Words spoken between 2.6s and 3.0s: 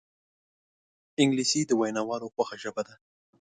ژبه ده